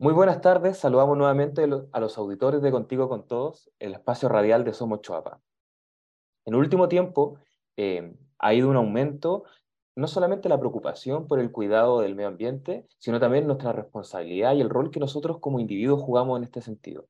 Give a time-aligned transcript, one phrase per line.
[0.00, 4.64] Muy buenas tardes, saludamos nuevamente a los auditores de Contigo con Todos, el espacio radial
[4.64, 5.42] de Somos Choapa.
[6.46, 7.38] En último tiempo
[7.76, 9.44] eh, ha ido un aumento
[9.94, 14.62] no solamente la preocupación por el cuidado del medio ambiente, sino también nuestra responsabilidad y
[14.62, 17.06] el rol que nosotros como individuos jugamos en este sentido.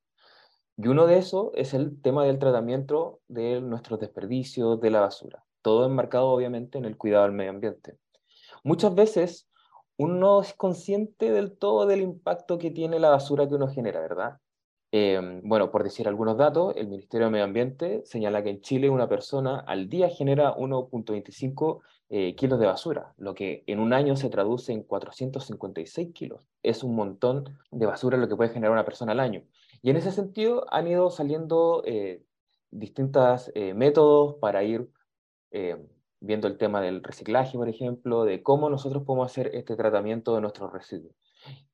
[0.76, 5.44] Y uno de esos es el tema del tratamiento de nuestros desperdicios, de la basura.
[5.62, 7.98] Todo enmarcado obviamente en el cuidado del medio ambiente.
[8.64, 9.48] Muchas veces
[10.00, 14.00] uno no es consciente del todo del impacto que tiene la basura que uno genera,
[14.00, 14.38] ¿verdad?
[14.92, 18.88] Em, bueno, por decir algunos datos, el Ministerio de Medio Ambiente señala que en Chile
[18.88, 24.16] una persona al día genera 1.25 eh, kilos de basura, lo que en un año
[24.16, 26.48] se traduce en 456 kilos.
[26.62, 29.44] Es un montón de basura lo que puede generar una persona al año.
[29.82, 32.24] Y en ese sentido han ido saliendo eh,
[32.70, 34.88] distintos eh, métodos para ir
[36.20, 40.42] viendo el tema del reciclaje, por ejemplo, de cómo nosotros podemos hacer este tratamiento de
[40.42, 41.14] nuestros residuos.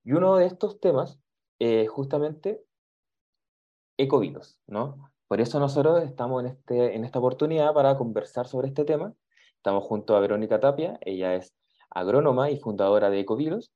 [0.04, 1.20] Y uno de estos temas
[1.58, 2.64] es justamente
[3.98, 5.10] ecovilos, ¿no?
[5.26, 9.12] Por eso nosotros estamos en, este, en esta oportunidad para conversar sobre este tema.
[9.56, 11.52] Estamos junto a Verónica Tapia, ella es
[11.90, 13.72] agrónoma y fundadora de Ecovilos,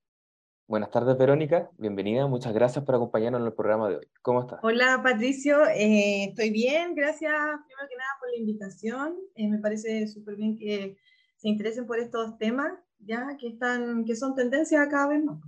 [0.70, 1.68] Buenas tardes, Verónica.
[1.78, 2.28] Bienvenida.
[2.28, 4.06] Muchas gracias por acompañarnos en el programa de hoy.
[4.22, 4.60] ¿Cómo estás?
[4.62, 5.66] Hola, Patricio.
[5.66, 6.94] Eh, estoy bien.
[6.94, 9.16] Gracias, primero que nada, por la invitación.
[9.34, 10.96] Eh, me parece súper bien que
[11.34, 15.40] se interesen por estos temas, ya que, están, que son tendencias cada vez más.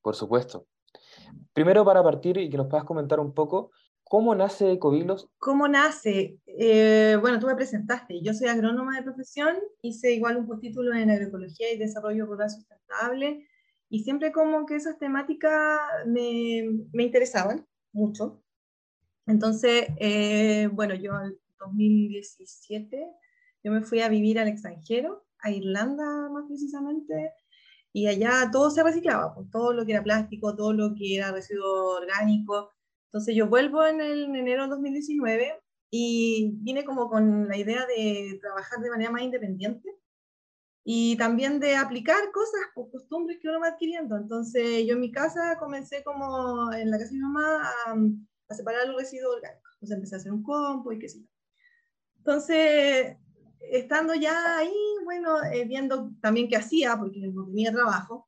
[0.00, 0.66] Por supuesto.
[1.52, 3.70] Primero, para partir y que nos puedas comentar un poco,
[4.02, 5.28] ¿cómo nace Ecovilos?
[5.36, 6.38] ¿Cómo nace?
[6.46, 8.22] Eh, bueno, tú me presentaste.
[8.22, 9.58] Yo soy agrónoma de profesión.
[9.82, 13.46] Hice igual un postítulo en agroecología y desarrollo rural sustentable
[13.90, 18.42] y siempre como que esas temáticas me, me interesaban mucho.
[19.26, 23.06] Entonces, eh, bueno, yo en 2017,
[23.64, 27.32] yo me fui a vivir al extranjero, a Irlanda más precisamente,
[27.92, 31.32] y allá todo se reciclaba, pues, todo lo que era plástico, todo lo que era
[31.32, 32.72] residuo orgánico.
[33.06, 37.86] Entonces yo vuelvo en, el, en enero de 2019 y vine como con la idea
[37.86, 39.97] de trabajar de manera más independiente
[40.90, 44.16] y también de aplicar cosas, pues, costumbres que uno va adquiriendo.
[44.16, 47.70] Entonces, yo en mi casa comencé como en la casa de mi mamá
[48.48, 49.70] a, separar los residuos orgánicos.
[49.74, 51.26] Entonces, empecé a hacer un compo y qué sé yo.
[52.16, 53.18] Entonces,
[53.70, 54.72] estando ya ahí,
[55.04, 58.26] bueno, eh, viendo también qué hacía, porque no tenía trabajo,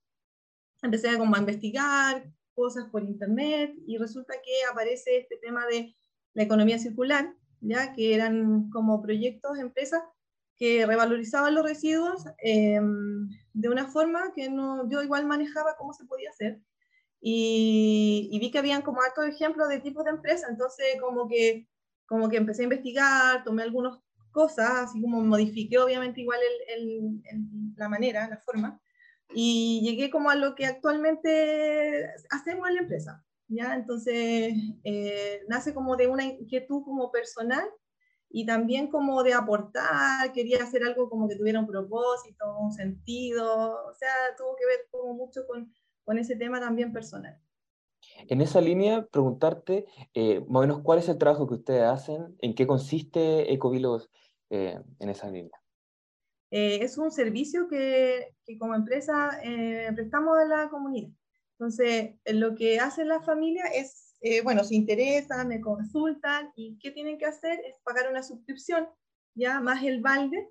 [0.83, 5.97] empecé como a investigar cosas por internet y resulta que aparece este tema de
[6.35, 10.03] la economía circular, ya que eran como proyectos, empresas
[10.61, 16.05] que revalorizaban los residuos em, de una forma que no, yo igual manejaba cómo se
[16.05, 16.61] podía hacer.
[17.23, 21.67] Y, vi que habían como hartos ejemplos de tipos de empresas, entonces como que,
[22.07, 23.99] como que empecé a investigar, tomé algunas
[24.33, 27.23] cosas, así como modifiqué obviamente igual el,
[27.77, 28.79] la manera, la forma,
[29.35, 33.25] y llegué como a lo que actualmente hacemos en la empresa.
[33.49, 33.75] ¿ya?
[33.75, 34.53] Entonces,
[34.85, 37.65] eh, nace como de una inquietud como personal
[38.31, 43.87] y también como de aportar, quería hacer algo como que tuviera un propósito, un sentido,
[43.87, 45.75] o sea, tuvo que ver como mucho con,
[46.05, 47.39] con ese tema también personal.
[48.29, 52.37] En esa línea, preguntarte eh, más o menos cuál es el trabajo que ustedes hacen,
[52.39, 54.11] en qué consiste Ecovilos
[54.49, 55.61] eh, en esa línea.
[56.53, 59.41] Eh, es un servicio que, que como empresa
[59.95, 61.11] prestamos a la comunidad.
[61.59, 66.91] Entonces, lo que hace la familia es eh, bueno, se interesan, me consultan y qué
[66.91, 68.87] tienen que hacer es pagar una suscripción,
[69.35, 70.51] ya más el balde,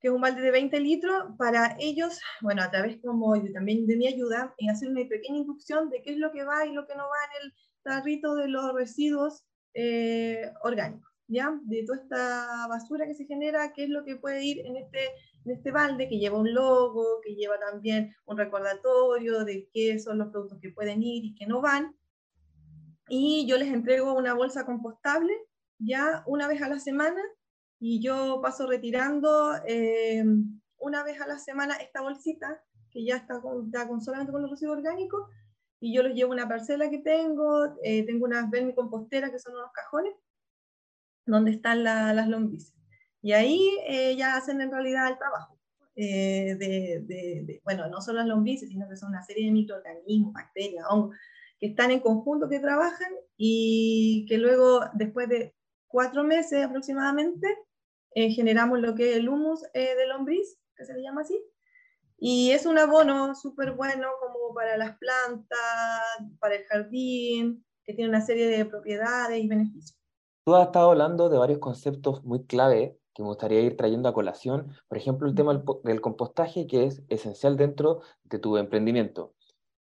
[0.00, 3.96] que es un balde de 20 litros, para ellos, bueno, a través como también de
[3.96, 6.86] mi ayuda, en hacer una pequeña inducción de qué es lo que va y lo
[6.86, 9.44] que no va en el tarrito de los residuos
[9.74, 11.56] eh, orgánicos, ¿ya?
[11.64, 15.04] De toda esta basura que se genera, qué es lo que puede ir en este,
[15.44, 20.18] en este balde, que lleva un logo, que lleva también un recordatorio de qué son
[20.18, 21.94] los productos que pueden ir y que no van,
[23.08, 25.32] y yo les entrego una bolsa compostable
[25.78, 27.20] ya una vez a la semana
[27.78, 30.24] y yo paso retirando eh,
[30.78, 34.50] una vez a la semana esta bolsita que ya está con, con solamente con los
[34.50, 35.30] residuos orgánicos
[35.80, 39.54] y yo los llevo a una parcela que tengo, eh, tengo unas vermicomposteras que son
[39.54, 40.14] unos cajones
[41.24, 42.74] donde están las lombrices.
[43.22, 45.56] Y ahí eh, ya hacen en realidad el trabajo.
[45.94, 46.56] de,
[47.06, 51.16] de, bueno, no solo las lombrices, sino que son una serie de microorganismos, bacterias, hongos,
[51.58, 55.54] que están en conjunto, que trabajan y que luego, después de
[55.86, 57.46] cuatro meses aproximadamente,
[58.14, 61.40] eh, generamos lo que es el humus eh, de lombriz, que se le llama así,
[62.18, 65.58] y es un abono súper bueno como para las plantas,
[66.40, 69.96] para el jardín, que tiene una serie de propiedades y beneficios.
[70.44, 74.14] Tú has estado hablando de varios conceptos muy clave que me gustaría ir trayendo a
[74.14, 74.72] colación.
[74.88, 79.34] Por ejemplo, el tema del compostaje, que es esencial dentro de tu emprendimiento.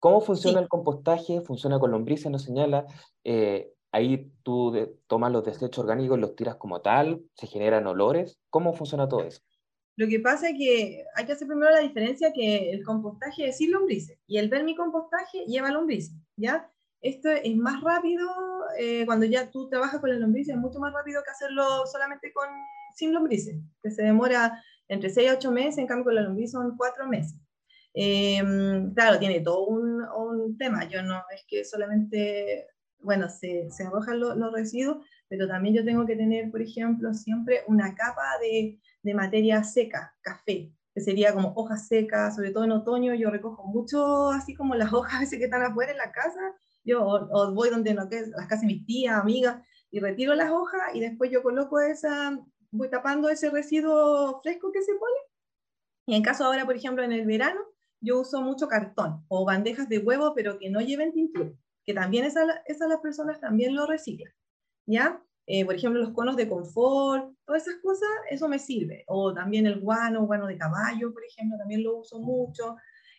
[0.03, 1.39] ¿Cómo funciona el compostaje?
[1.39, 2.29] ¿Funciona con lombrices?
[2.29, 2.85] ¿No señala?
[3.23, 8.38] Eh, ahí tú tomas los desechos orgánicos, los tiras como tal, se generan olores.
[8.50, 9.39] ¿Cómo funciona todo eso?
[9.95, 13.57] Lo que pasa es que hay que hacer primero la diferencia que el compostaje es
[13.59, 16.69] sin lombrices y el vermicompostaje lleva lombrices, ¿ya?
[17.00, 18.27] Esto es más rápido,
[18.77, 22.33] eh, cuando ya tú trabajas con las lombrices, es mucho más rápido que hacerlo solamente
[22.33, 22.50] con,
[22.94, 26.51] sin lombrices, que se demora entre 6 a 8 meses, en cambio con la lombriz
[26.51, 27.39] son 4 meses.
[27.94, 32.68] Em, claro, tiene todo un, un, tema, yo no es que solamente,
[33.00, 37.62] bueno, se, se arrojan los residuos, pero también yo tengo que tener, por ejemplo, siempre
[37.68, 42.72] una capa de de materia seca, café, que sería como hojas secas, sobre todo en
[42.72, 46.39] otoño yo recojo mucho, así como las hojas veces que están afuera en la casa,
[46.84, 49.62] yo o, voy donde no, que las casas mis tías, amigas,
[49.92, 52.39] y retiro las hojas y después yo coloco esa,
[52.72, 55.16] voy tapando ese residuo fresco que se pone.
[56.07, 57.62] Y en caso ahora, por ejemplo, en el verano,
[58.03, 61.51] yo uso mucho cartón o bandejas de huevo, pero que no lleven tintura,
[61.83, 64.33] que también esas, esas las personas también lo reciclan,
[64.85, 65.21] ¿ya?
[65.45, 69.03] Eh, por ejemplo, los conos de confort, todas esas cosas, eso me sirve.
[69.07, 72.77] O también el guano, guano de caballo, por ejemplo, también lo uso mucho.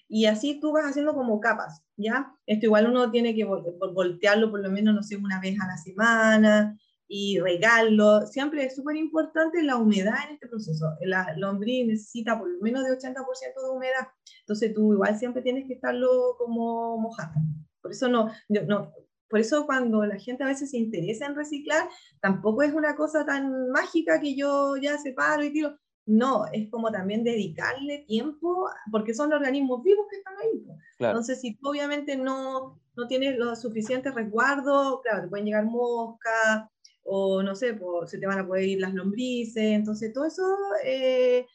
[0.08, 2.32] Y así tú vas haciendo como capas, ¿ya?
[2.46, 5.76] Esto igual uno tiene que voltearlo por lo menos, no sé, una vez a la
[5.76, 6.78] semana
[7.08, 8.26] y regarlo.
[8.26, 10.86] Siempre es súper importante la humedad en este proceso.
[11.02, 14.08] La lombriz necesita por lo menos de 80% de humedad.
[14.40, 17.40] Entonces tú igual siempre tienes que estarlo como mojando.
[17.80, 18.92] Por eso no, no,
[19.28, 21.88] por eso cuando la gente a veces se interesa en reciclar,
[22.20, 25.76] tampoco es una cosa tan mágica que yo ya separo y tiro.
[26.06, 30.66] No, es como también dedicarle tiempo, porque son organismos vivos que están ahí.
[30.98, 36.68] Entonces, si tú obviamente no, no tienes los suficientes resguardos, claro, te pueden llegar moscas,
[37.04, 40.42] o no sé, se te van a poder ir las lombrices, entonces todo eso
[40.84, 41.46] eh,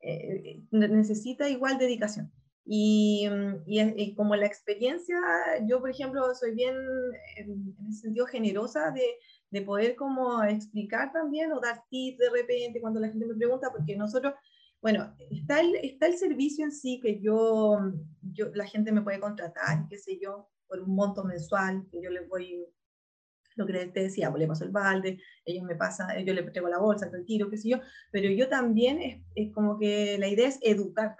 [0.00, 2.32] eh, necesita igual dedicación.
[2.66, 3.28] Y,
[3.66, 5.18] y, como la experiencia,
[5.66, 6.74] yo por ejemplo soy bien
[7.36, 9.04] en, ese sentido generosa de,
[9.50, 13.70] de, poder como explicar también o dar tips de repente cuando la gente me pregunta,
[13.70, 14.32] porque nosotros,
[14.80, 17.92] bueno, está el, está el servicio en sí que yo,
[18.32, 22.10] yo, la gente me puede contratar, qué sé yo, por un monto mensual, que yo
[22.10, 22.66] les voy,
[23.56, 26.68] lo que te decía, pues le paso el balde, ellos me pasan, yo le traigo
[26.68, 27.78] la bolsa, el tiro, qué sé yo,
[28.10, 31.16] pero yo también es, es como que la idea es educar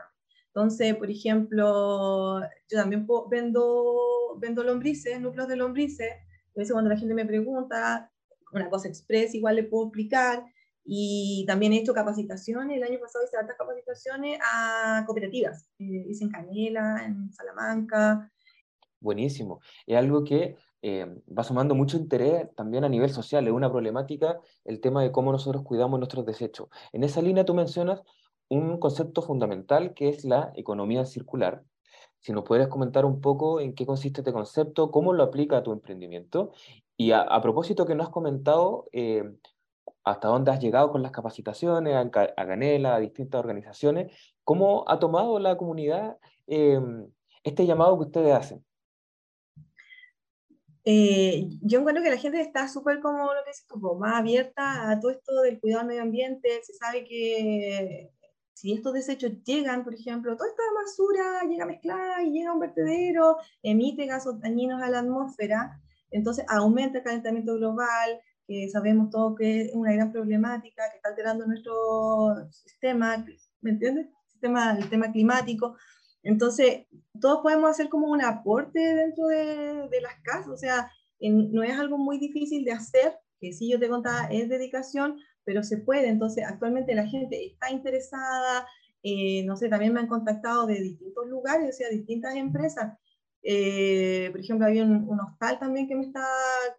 [0.55, 2.41] entonces, por ejemplo,
[2.71, 6.13] yo también vendo, vendo lombrices, núcleos de lombrices.
[6.13, 8.09] A veces cuando la gente me pregunta,
[8.53, 10.45] una cosa express igual le puedo explicar.
[10.85, 15.69] Y también he hecho capacitaciones, el año pasado hice altas capacitaciones a cooperativas.
[15.81, 18.31] Eh, hice en Canela, en Salamanca.
[19.01, 19.61] Buenísimo.
[19.89, 23.47] Es algo que eh, va sumando mucho interés también a nivel social.
[23.47, 26.69] Es una problemática el tema de cómo nosotros cuidamos nuestros desechos.
[26.93, 28.03] En esa línea tú mencionas
[28.51, 31.65] un concepto fundamental que es la economía circular.
[32.21, 35.63] Si nos puedes comentar un poco en qué consiste este concepto, cómo lo aplica a
[35.63, 36.53] tu emprendimiento.
[36.99, 39.25] Y a, propósito que no has comentado, eh,
[40.05, 44.13] hasta dónde has llegado con las capacitaciones, a, Ganela, a distintas organizaciones,
[44.45, 46.79] ¿cómo ha tomado la comunidad eh,
[47.43, 48.65] este llamado que ustedes hacen?
[50.87, 53.65] Eh, yo encuentro que la gente está súper como lo que es
[53.99, 56.61] más abierta a todo esto del cuidado del medio ambiente.
[56.63, 58.11] Se sabe que
[58.53, 62.61] si estos desechos llegan, por ejemplo, toda esta basura llega mezclada y llega a un
[62.61, 69.37] vertedero, emite gases dañinos a la atmósfera, entonces aumenta el calentamiento global, que sabemos todos
[69.37, 73.25] que es una gran problemática, que está alterando nuestro sistema,
[73.61, 74.07] ¿me entiendes?
[74.29, 75.77] Sistema, el tema climático.
[76.25, 76.87] Entonces,
[77.21, 80.91] todos podemos hacer como un aporte dentro de, las casas, o sea,
[81.21, 85.63] no es algo muy difícil de hacer, que sí yo te contaba, es dedicación, pero
[85.63, 86.09] se puede.
[86.09, 88.67] Entonces, actualmente la gente está interesada,
[89.03, 92.99] eh, no sé, también me han contactado de distintos lugares, o sea, distintas empresas.
[93.43, 96.27] Eh, por ejemplo, había un, hostal también que me está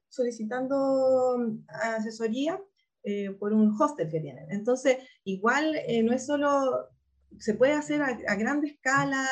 [0.10, 2.60] solicitando mm, asesoría
[3.04, 4.52] eh, por un hostel que tienen.
[4.52, 6.90] Entonces, igual no es solo,
[7.40, 9.28] se puede hacer a, gran escala,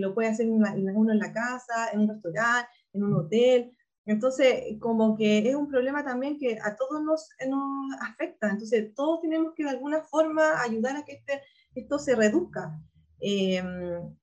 [0.00, 3.72] lo puede hacer uno en la casa, en un restaurante, en un hotel.
[4.04, 7.30] Entonces, como que es un problema también que a todos nos,
[8.00, 8.50] afecta.
[8.50, 11.42] Entonces, todos tenemos que de alguna forma ayudar a que este,
[11.74, 12.78] esto se reduzca.
[13.20, 14.14] Em,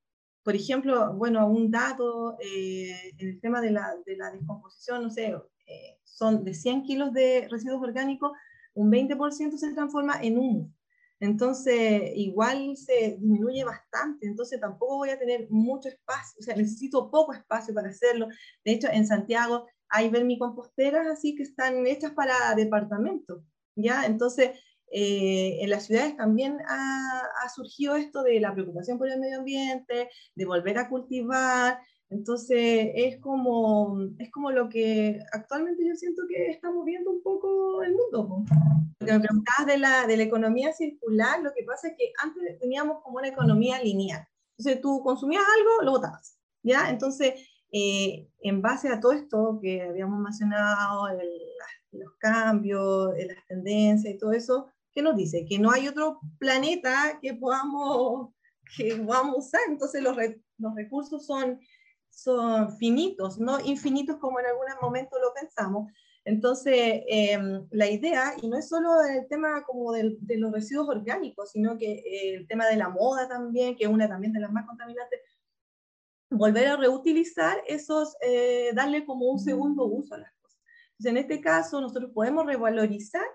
[0.43, 5.09] por ejemplo, bueno, un dato eh, en el tema de la, de la descomposición, no
[5.09, 5.27] sé,
[5.67, 8.31] eh, son de 100 kilos de residuos orgánicos,
[8.73, 10.71] un 20% se transforma en humus.
[11.19, 17.11] Entonces, igual se disminuye bastante, entonces tampoco voy a tener mucho espacio, o sea, necesito
[17.11, 18.27] poco espacio para hacerlo.
[18.63, 23.43] De hecho, en Santiago hay vermicomposteras así que están hechas para departamentos,
[23.75, 24.05] ¿ya?
[24.05, 24.51] Entonces,
[24.91, 30.09] eh, en las ciudades también ha, surgido esto de la preocupación por el medio ambiente,
[30.35, 36.49] de volver a cultivar, Entonces es como, es como lo que actualmente yo siento que
[36.49, 38.43] estamos viendo un poco el mundo.
[38.99, 42.11] Lo que me preguntabas de la, de la economía circular, lo que pasa es que
[42.23, 44.27] antes teníamos como una economía lineal.
[44.57, 46.39] Entonces tú consumías algo, lo botabas.
[46.63, 46.89] ¿ya?
[46.89, 51.07] Entonces, eh, en base a todo esto que habíamos mencionado,
[51.91, 55.45] los cambios, las tendencias y todo eso, ¿qué nos dice?
[55.47, 58.33] Que no hay otro planeta que podamos,
[58.75, 59.61] que podamos usar.
[59.67, 60.17] Entonces los,
[60.57, 61.59] los recursos son
[62.09, 65.91] son finitos, no infinitos como en algún momento lo pensamos.
[66.25, 71.51] Entonces, em, la idea, y no es solo el tema como de los residuos orgánicos,
[71.51, 74.51] sino que eh, el tema de la moda también, que es una también de las
[74.51, 75.21] más contaminantes,
[76.29, 80.59] volver a reutilizar esos, eh, darle como un segundo uso a las cosas.
[80.91, 83.25] Entonces, en este caso, nosotros podemos revalorizar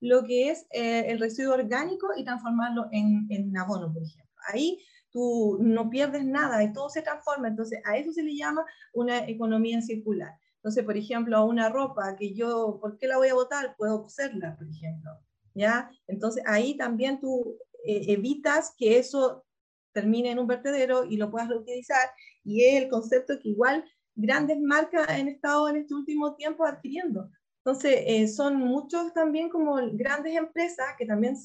[0.00, 4.34] lo que es eh, el residuo orgánico y transformarlo en, en abono, por ejemplo.
[4.52, 4.78] Ahí
[5.14, 7.46] tú no pierdes nada y todo se transforma.
[7.46, 10.32] Entonces, a eso se le llama una economía circular.
[10.56, 13.76] Entonces, por ejemplo, una ropa que yo, ¿por qué la voy a botar?
[13.78, 15.12] Puedo coserla, por ejemplo.
[15.54, 15.88] ¿Ya?
[16.08, 19.44] Entonces, ahí también tú eh, evitas que eso
[19.92, 22.10] termine en un vertedero y lo puedas reutilizar.
[22.42, 23.84] Y es el concepto que igual
[24.16, 27.30] grandes marcas han estado en este último tiempo adquiriendo.
[27.58, 31.36] Entonces, eh, son muchos también como grandes empresas, que también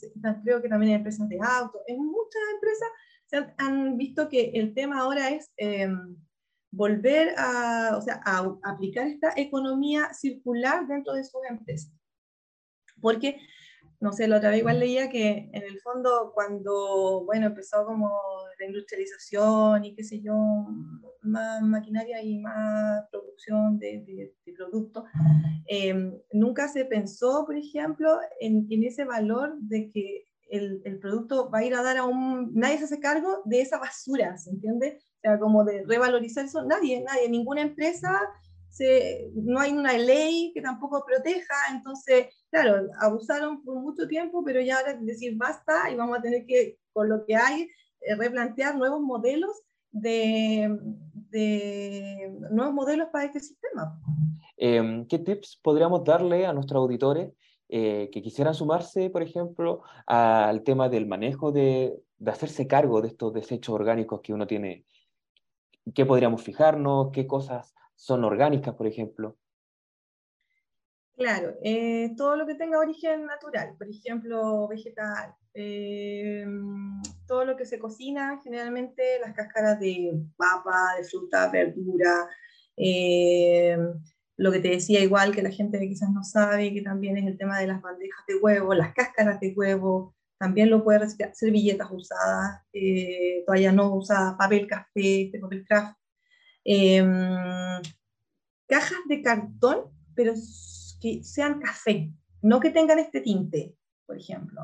[0.43, 2.89] creo que también hay empresas de autos, en muchas empresas
[3.57, 6.15] han, visto que el tema ahora es em,
[6.71, 8.21] volver a, o sea,
[8.63, 11.93] aplicar esta economía circular dentro de sus empresas.
[13.01, 13.39] Porque,
[14.00, 18.09] no sé, la otra vez igual leía que en el fondo cuando, bueno, empezó como
[18.59, 20.36] la industrialización y qué sé yo,
[21.21, 25.03] más maquinaria y más producción de, de, productos,
[25.67, 31.50] em, nunca se pensó, por ejemplo, en, en, ese valor de que el, el, producto
[31.50, 32.51] va a ir a dar a un...
[32.53, 35.00] Nadie se hace cargo de esa basura, ¿se entiende?
[35.00, 38.20] O sea, como de revalorizar eso, nadie, nadie, ninguna empresa,
[38.70, 44.62] se, no hay una ley que tampoco proteja, entonces, claro, abusaron por mucho tiempo, pero
[44.62, 47.63] ya ahora decir basta y vamos a tener que, con lo que hay,
[48.01, 49.51] eh, replantear nuevos modelos
[49.91, 50.77] de,
[51.32, 54.00] de, nuevos modelos para este sistema.
[54.58, 57.34] Em, ¿Qué tips podríamos darle a nuestros auditores
[57.69, 63.09] eh, que quisieran sumarse, por ejemplo, al tema del manejo de, de, hacerse cargo de
[63.09, 64.85] estos desechos orgánicos que uno tiene.
[65.93, 67.11] ¿Qué podríamos fijarnos?
[67.11, 69.38] ¿Qué cosas son orgánicas, por ejemplo?
[71.15, 76.45] Claro, eh, todo lo que tenga origen natural, por ejemplo, vegetal, eh,
[77.27, 82.29] todo lo que se cocina, generalmente las cáscaras de papa, de fruta, verdura,
[84.39, 87.38] lo que te decía igual que la gente quizás no sabe, que también es el
[87.38, 91.89] tema de las bandejas de huevo, las cáscaras de huevo, también lo puede reciclar, servilletas
[91.91, 95.98] usadas, eh, toallas no usadas, papel café, este papel craft,
[96.63, 97.81] em,
[98.65, 100.34] cajas de cartón, pero
[101.01, 102.10] que sean café,
[102.41, 104.62] no que tengan este tinte, por ejemplo.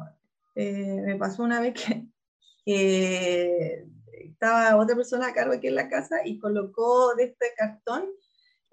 [0.55, 2.07] Eh, me pasó una vez que,
[2.63, 3.85] que,
[4.23, 8.05] estaba otra persona a cargo aquí en la casa y colocó de este cartón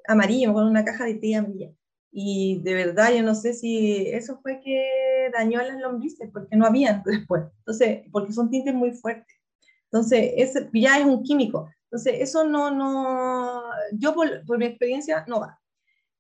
[0.07, 1.71] amarillo, con una caja de té amarilla.
[2.11, 6.57] Y de verdad, yo no sé si eso fue que dañó a las lombrices, porque
[6.57, 7.45] no habían después.
[7.59, 9.35] Entonces, porque son tintes muy fuertes.
[9.85, 11.71] Entonces, ese ya es un químico.
[11.85, 15.59] Entonces, eso no, no, yo por, por mi experiencia no va.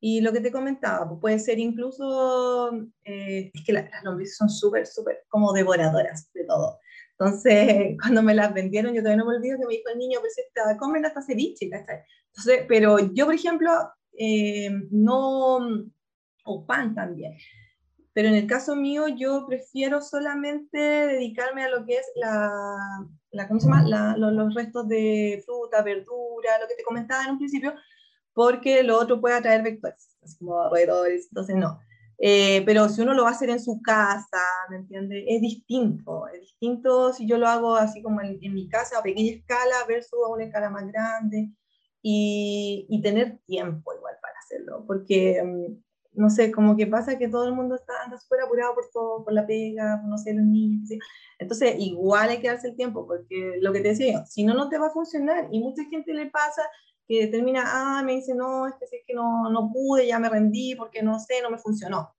[0.00, 2.72] Y lo que te comentaba, pues puede ser incluso,
[3.04, 6.80] eh, es que las lombrices son súper, súper como devoradoras de todo.
[7.24, 10.20] Entonces, cuando me las vendieron, yo todavía no me olvido que me dijo el niño,
[10.20, 10.34] pues
[10.78, 12.00] comen hasta ceviche, ¿cachai?
[12.28, 13.70] Entonces, pero yo, por ejemplo,
[14.18, 15.58] eh, no,
[16.44, 17.34] o pan también.
[18.14, 22.50] Pero en el caso mío, yo prefiero solamente dedicarme a lo que es la,
[23.30, 23.84] la ¿cómo se llama?
[23.86, 27.74] La, los, restos de fruta, verdura, lo que te comentaba en un principio,
[28.34, 31.80] porque lo otro puede atraer vectores, como roedores, entonces no.
[32.24, 34.38] Eh, pero si uno lo va a hacer en su casa,
[34.70, 35.24] ¿me entiendes?
[35.26, 39.02] Es distinto, es distinto si yo lo hago así como en, en mi casa a
[39.02, 41.50] pequeña escala versus a una escala más grande
[42.00, 47.28] y, y tener tiempo igual para hacerlo, porque mm, no sé, como que pasa que
[47.28, 50.44] todo el mundo está anda súper apurado por todo, por la pega, no sé, los
[50.44, 51.00] niños, ¿sí?
[51.40, 54.68] entonces igual hay que darse el tiempo, porque lo que te decía si no, no
[54.68, 56.62] te va a funcionar, y mucha gente le pasa
[57.30, 60.74] termina, ah, me dice, no, es que, es que no, no pude, ya me rendí,
[60.74, 62.14] porque no sé, no me funcionó,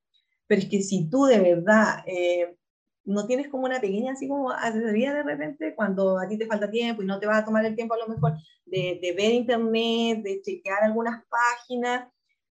[0.47, 2.55] pero es que si tú de verdad eh,
[3.05, 6.71] no tienes como una pequeña así como asesoría de repente cuando a ti te falta
[6.71, 8.33] tiempo y no te va a tomar el tiempo a lo mejor
[8.65, 12.07] de, de ver internet, de chequear algunas páginas.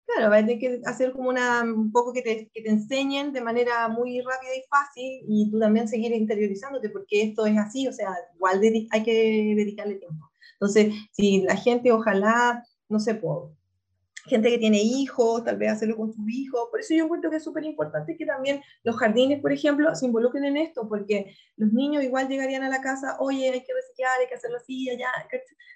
[0.06, 3.32] Claro, va a tener que hacer como una, un poco que te, que te enseñen
[3.32, 7.88] de manera muy rápida y fácil y tú también seguir interiorizándote porque esto es así,
[7.88, 8.60] o sea, igual
[8.92, 10.33] hay que dedicarle tiempo.
[10.54, 13.52] Entonces, si la gente ojalá, no sé, por
[14.26, 16.68] gente que tiene hijos, tal vez hacerlo con sus hijos.
[16.72, 20.06] Por eso yo encuentro que es súper importante que también los jardines, por ejemplo, se
[20.06, 24.20] involucren en esto, porque los niños igual llegarían a la casa, oye, hay que reciclar,
[24.20, 25.10] hay que hacerlo así, allá.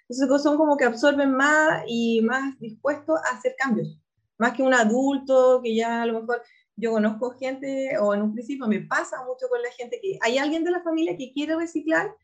[0.08, 4.00] Entonces son como que absorben más y más dispuestos a hacer cambios.
[4.38, 6.42] Más que un adulto que ya a lo mejor
[6.76, 10.38] yo conozco gente, o en un principio me pasa mucho con la gente que hay
[10.38, 12.16] alguien de la familia que quiere reciclar,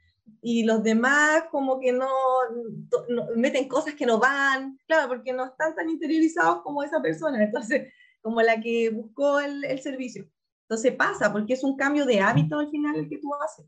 [0.42, 2.08] y los demás como que no,
[3.36, 7.94] meten cosas que no van, claro, porque no están tan interiorizados como esa persona, entonces,
[8.22, 10.30] como la que buscó el, el servicio.
[10.64, 13.66] Entonces pasa, porque es un cambio de hábito al final el que tú haces.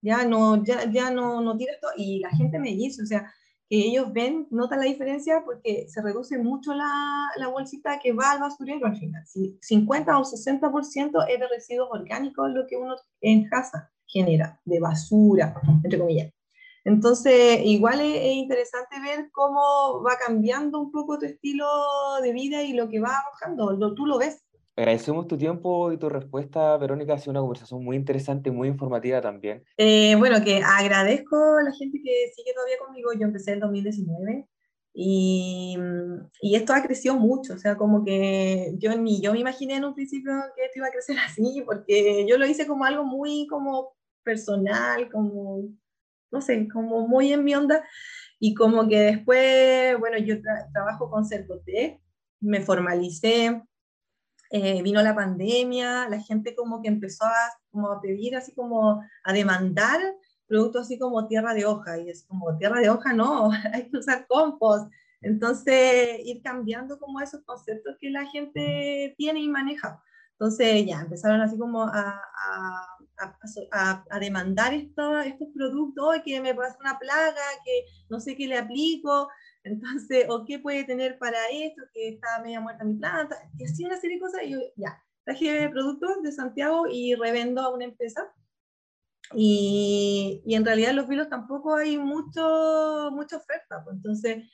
[0.00, 3.32] Ya no, ya, ya no, no tiras todo, y la gente me dice, o sea,
[3.68, 8.32] que ellos ven, notan la diferencia porque se reduce mucho la, la bolsita que va
[8.32, 9.26] al basurero al final.
[9.26, 14.80] Si 50 o 60% es de residuos orgánicos lo que uno en casa genera de
[14.80, 16.32] basura, entre comillas.
[16.86, 21.66] Entonces, igual es, interesante ver cómo va cambiando un poco tu estilo
[22.22, 23.76] de vida y lo que va bajando.
[23.94, 24.44] tú lo ves.
[24.76, 27.14] Agradecemos tu tiempo y tu respuesta, Verónica.
[27.14, 29.64] Ha sido una conversación muy interesante, muy informativa también.
[29.78, 33.10] Eh, bueno, que agradezco a la gente que sigue todavía conmigo.
[33.14, 34.46] Yo empecé en 2019
[34.94, 35.76] y,
[36.40, 37.54] y, esto ha crecido mucho.
[37.54, 40.86] O sea, como que yo ni yo me imaginé en un principio que esto iba
[40.86, 43.95] a crecer así, porque yo lo hice como algo muy como
[44.26, 45.62] personal, como,
[46.32, 47.84] no sé, como muy en mi onda.
[48.40, 50.36] Y como que después, bueno, yo
[50.72, 52.02] trabajo con Cercote,
[52.40, 53.62] me formalicé,
[54.50, 57.34] eh, vino la pandemia, la gente como que empezó a,
[57.70, 60.00] como a pedir, así como a demandar
[60.46, 63.98] productos así como tierra de hoja, y es como tierra de hoja, no, hay que
[63.98, 64.90] usar compost.
[65.22, 70.02] Entonces, ir cambiando como esos conceptos que la gente tiene y maneja.
[70.32, 76.76] Entonces, ya, empezaron así como a, a, a, demandar esto, estos productos, que me pasa
[76.80, 79.28] una plaga, que no sé qué le aplico,
[79.64, 83.84] entonces, o qué puede tener para esto, que está media muerta mi planta, y así
[83.84, 87.84] una serie de cosas, y yo ya, traje productos de Santiago y revendo a una
[87.84, 88.32] empresa.
[89.34, 94.44] Y, y en realidad en los vilos tampoco hay mucho, mucha oferta, pues entonces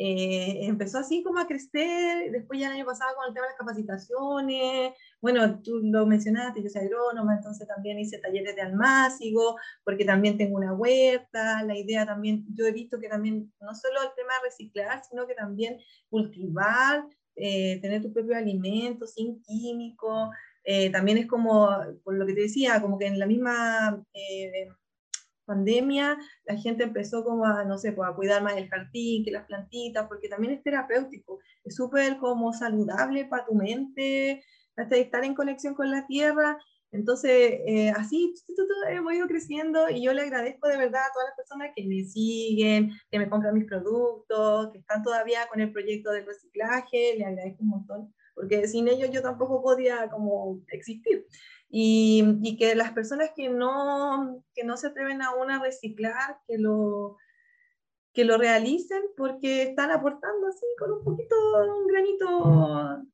[0.00, 3.50] eh, empezó así como a crecer, después ya el año pasado con el tema de
[3.50, 9.56] las capacitaciones, bueno, tú lo mencionaste, yo soy agrónoma, entonces también hice talleres de almácigo,
[9.84, 14.02] porque también tengo una huerta, la idea también, yo he visto que también no solo
[14.02, 15.78] el tema de reciclar, sino que también
[16.08, 17.04] cultivar,
[17.36, 20.30] eh, tener tu propio alimento sin químicos,
[20.64, 21.68] eh, también es como,
[22.04, 24.04] por lo que te decía, como que en la misma
[25.48, 29.32] pandemia la gente empezó como a, no sé, pues a cuidar más el jardín, que
[29.32, 34.44] las plantitas, porque también es terapéutico, es súper como saludable para tu mente,
[34.82, 36.58] estar en conexión con la tierra.
[36.90, 38.34] Entonces, eh, así
[38.88, 42.02] hemos ido creciendo y yo le agradezco de verdad a todas las personas que me
[42.04, 47.26] siguen, que me compran mis productos, que están todavía con el proyecto del reciclaje, le
[47.26, 51.26] agradezco un montón, porque sin ellos yo tampoco podía como existir.
[51.70, 56.56] Y, y, que las personas que no, que no se atreven aún a reciclar, que
[56.56, 57.18] lo,
[58.18, 61.36] que lo realicen porque están aportando así con un poquito,
[61.78, 62.26] un granito,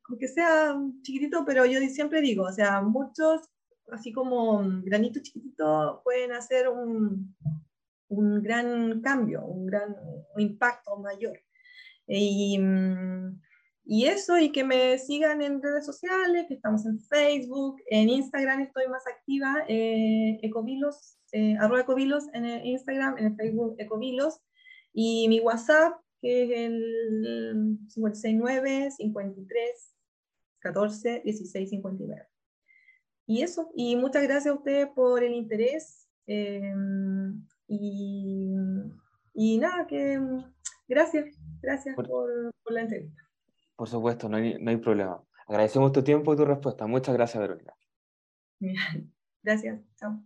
[0.08, 3.42] aunque sea chiquitito, pero yo siempre digo, o sea, muchos,
[3.90, 7.36] así como granitos chiquititos, pueden hacer un,
[8.08, 9.94] un gran cambio, un gran
[10.38, 11.38] impacto mayor.
[12.06, 12.58] Y,
[13.84, 18.62] y eso, y que me sigan en redes sociales, que estamos en Facebook, en Instagram
[18.62, 24.40] estoy más activa, eh, Ecovilos, eh, arroba Ecovilos en el Instagram, en el Facebook Ecovilos,
[24.94, 29.94] y mi WhatsApp, que es el 569 53
[30.60, 32.26] 14 16 59.
[33.26, 36.08] Y eso, y muchas gracias a ustedes por el interés.
[36.26, 36.72] Eh,
[37.66, 38.54] y,
[39.34, 40.20] y, nada, que
[40.88, 43.22] gracias, gracias por, por la entrevista.
[43.76, 45.22] Por supuesto, no hay, no hay problema.
[45.46, 46.86] Agradecemos tu tiempo y tu respuesta.
[46.86, 47.74] Muchas gracias, Verónica.
[49.42, 50.24] Gracias, chao.